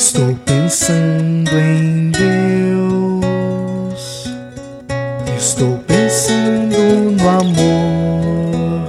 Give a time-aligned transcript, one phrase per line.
[0.00, 3.20] Estou pensando em Deus.
[5.36, 6.74] Estou pensando
[7.20, 8.88] no amor.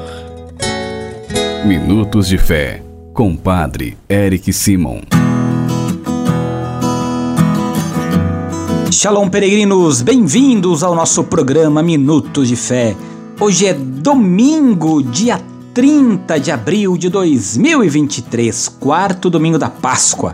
[1.66, 2.82] Minutos de Fé,
[3.13, 5.02] com Padre Eric Simon.
[8.89, 12.96] Shalom, peregrinos, bem-vindos ao nosso programa Minutos de Fé.
[13.37, 15.41] Hoje é domingo, dia
[15.73, 20.34] 30 de abril de 2023, quarto domingo da Páscoa.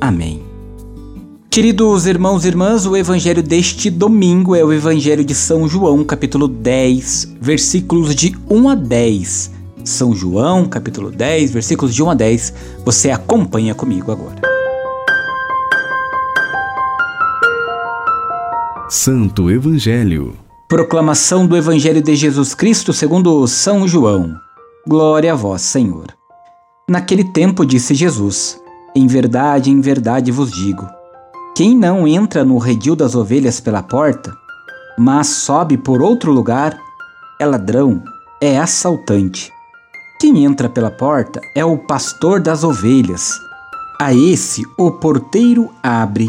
[0.00, 0.42] Amém.
[1.50, 6.46] Queridos irmãos e irmãs, o evangelho deste domingo é o evangelho de São João, capítulo
[6.46, 9.50] 10, versículos de 1 a 10.
[9.84, 12.54] São João, capítulo 10, versículos de 1 a 10.
[12.84, 14.40] Você acompanha comigo agora.
[18.88, 20.34] Santo Evangelho.
[20.68, 24.36] Proclamação do Evangelho de Jesus Cristo segundo São João.
[24.86, 26.06] Glória a vós, Senhor.
[26.88, 28.60] Naquele tempo disse Jesus:
[28.98, 30.84] Em verdade, em verdade vos digo:
[31.56, 34.36] quem não entra no redil das ovelhas pela porta,
[34.98, 36.76] mas sobe por outro lugar,
[37.38, 38.02] é ladrão,
[38.42, 39.52] é assaltante.
[40.20, 43.30] Quem entra pela porta é o pastor das ovelhas.
[44.00, 46.26] A esse o porteiro abre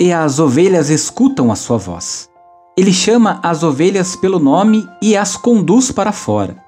[0.00, 2.30] e as ovelhas escutam a sua voz.
[2.76, 6.62] Ele chama as ovelhas pelo nome e as conduz para fora.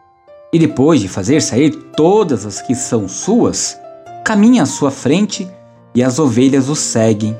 [0.52, 3.78] E depois de fazer sair todas as que são suas,
[4.26, 5.48] caminha à sua frente
[5.94, 7.36] e as ovelhas o seguem,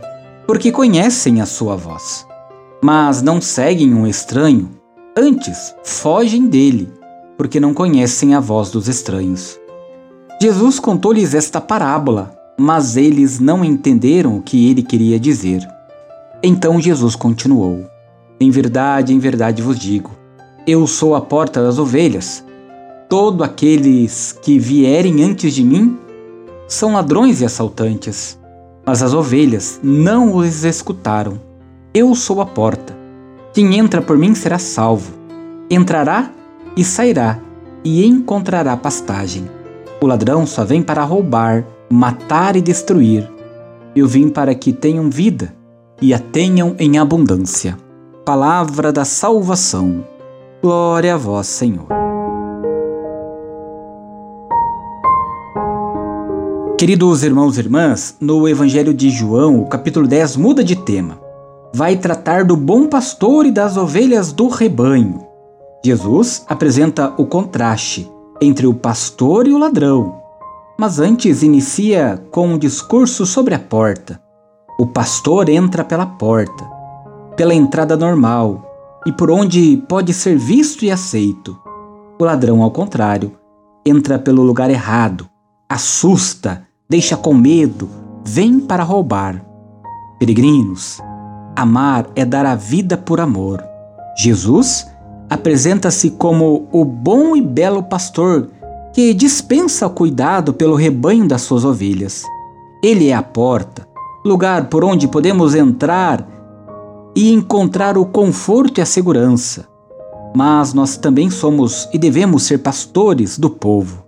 [0.47, 2.25] porque conhecem a sua voz.
[2.81, 4.71] Mas não seguem um estranho,
[5.19, 6.89] antes fogem dele,
[7.37, 9.59] porque não conhecem a voz dos estranhos.
[10.41, 15.69] Jesus contou-lhes esta parábola, mas eles não entenderam o que ele queria dizer.
[16.41, 17.81] Então Jesus continuou:
[18.39, 20.13] Em verdade, em verdade vos digo,
[20.65, 22.45] eu sou a porta das ovelhas.
[23.09, 26.06] Todos aqueles que vierem antes de mim
[26.69, 28.39] são ladrões e assaltantes,
[28.85, 31.41] mas as ovelhas não os escutaram.
[31.95, 32.97] Eu sou a porta.
[33.53, 35.13] Quem entra por mim será salvo.
[35.71, 36.31] Entrará
[36.77, 37.39] e sairá
[37.85, 39.49] e encontrará pastagem.
[40.01, 43.31] O ladrão só vem para roubar, matar e destruir.
[43.95, 45.55] Eu vim para que tenham vida
[46.03, 47.77] e a tenham em abundância.
[48.25, 50.05] Palavra da salvação.
[50.63, 52.06] Glória a vós, Senhor.
[56.79, 61.19] Queridos irmãos e irmãs, no Evangelho de João, o capítulo 10 muda de tema.
[61.73, 65.27] Vai tratar do bom pastor e das ovelhas do rebanho.
[65.83, 70.21] Jesus apresenta o contraste entre o pastor e o ladrão,
[70.79, 74.21] mas antes inicia com um discurso sobre a porta.
[74.79, 76.63] O pastor entra pela porta,
[77.39, 81.59] pela entrada normal e por onde pode ser visto e aceito.
[82.21, 83.33] O ladrão, ao contrário,
[83.83, 85.27] entra pelo lugar errado,
[85.67, 87.89] assusta, deixa com medo,
[88.25, 89.45] vem para roubar.
[90.19, 91.01] Peregrinos,
[91.55, 93.63] amar é dar a vida por amor.
[94.17, 94.87] Jesus
[95.29, 98.49] apresenta-se como o bom e belo pastor
[98.95, 102.25] que dispensa o cuidado pelo rebanho das suas ovelhas.
[102.83, 103.87] Ele é a porta,
[104.25, 106.27] lugar por onde podemos entrar
[107.15, 109.67] e encontrar o conforto e a segurança.
[110.35, 114.05] Mas nós também somos e devemos ser pastores do povo.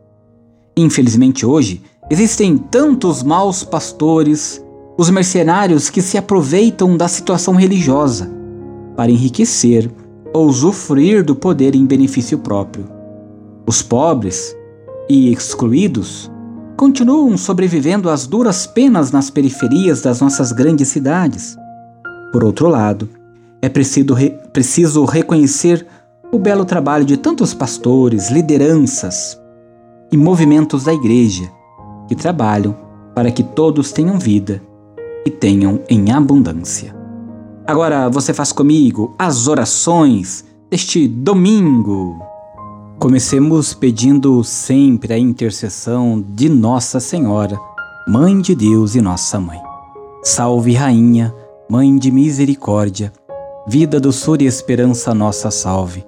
[0.76, 4.64] Infelizmente, hoje, existem tantos maus pastores,
[4.96, 8.31] os mercenários que se aproveitam da situação religiosa
[8.96, 9.90] para enriquecer
[10.32, 12.87] ou usufruir do poder em benefício próprio.
[13.66, 14.56] Os pobres
[15.08, 16.31] e excluídos
[16.76, 21.56] continuam sobrevivendo às duras penas nas periferias das nossas grandes cidades.
[22.32, 23.08] Por outro lado,
[23.61, 25.87] é preciso, re preciso reconhecer
[26.32, 29.38] o belo trabalho de tantos pastores, lideranças
[30.12, 31.57] e movimentos da Igreja
[32.08, 32.75] que trabalham
[33.14, 34.62] para que todos tenham vida
[35.25, 36.96] e tenham em abundância.
[37.66, 42.19] Agora você faz comigo as orações deste domingo.
[42.99, 47.58] Comecemos pedindo sempre a intercessão de Nossa Senhora,
[48.08, 49.61] Mãe de Deus e Nossa Mãe.
[50.22, 51.34] Salve, Rainha,
[51.70, 53.12] Mãe de Misericórdia,
[53.66, 56.04] vida, doçura e esperança, nossa salve.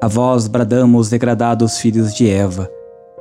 [0.00, 2.70] A vós bradamos, degradados filhos de Eva,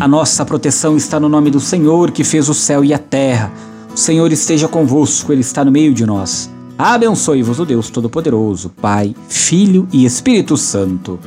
[0.00, 3.50] A nossa proteção está no nome do Senhor que fez o céu e a terra.
[3.92, 6.48] O Senhor esteja convosco, Ele está no meio de nós.
[6.78, 11.18] Abençoe-vos o Deus Todo-Poderoso, Pai, Filho e Espírito Santo.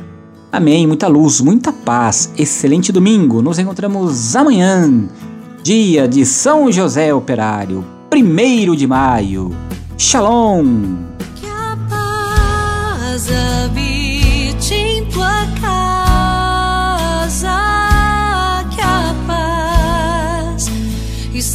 [0.50, 0.86] Amém.
[0.86, 2.32] Muita luz, muita paz.
[2.38, 3.42] Excelente domingo.
[3.42, 5.04] Nos encontramos amanhã,
[5.62, 9.54] dia de São José Operário, primeiro de maio.
[9.98, 11.11] Shalom.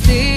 [0.08, 0.37] see